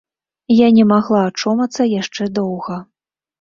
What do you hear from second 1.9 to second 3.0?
яшчэ доўга.